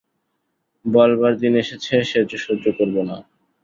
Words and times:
বলবার 0.85 1.33
দিন 1.37 1.53
এসেছে 1.55 1.93
যে 2.29 2.37
সহ্য 2.37 2.65
করব 2.77 2.95
না। 3.09 3.17